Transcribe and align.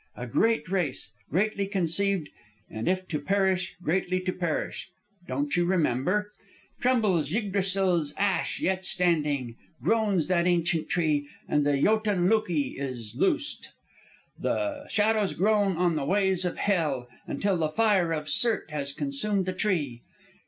A 0.17 0.25
great 0.25 0.67
race, 0.67 1.11
greatly 1.29 1.67
conceived; 1.67 2.29
and 2.71 2.87
if 2.87 3.07
to 3.09 3.19
perish, 3.19 3.75
greatly 3.83 4.19
to 4.21 4.33
perish! 4.33 4.89
Don't 5.27 5.55
you 5.55 5.63
remember: 5.63 6.31
"'_Trembles 6.81 7.31
Yggdrasil's 7.31 8.11
ash 8.17 8.59
yet 8.59 8.83
standing; 8.83 9.57
groans 9.79 10.25
that 10.25 10.47
ancient 10.47 10.89
tree, 10.89 11.29
and 11.47 11.63
the 11.67 11.79
Jotun 11.79 12.27
Loki 12.27 12.77
is 12.79 13.13
loosed. 13.15 13.73
The 14.39 14.87
shadows 14.87 15.35
groan 15.35 15.77
on 15.77 15.95
the 15.95 16.05
ways 16.05 16.45
of 16.45 16.57
Hel, 16.57 17.07
until 17.27 17.57
the 17.57 17.69
fire 17.69 18.11
of 18.11 18.25
Surt 18.27 18.71
has 18.71 18.93
consumed 18.93 19.45
the 19.45 19.53
tree. 19.53 20.01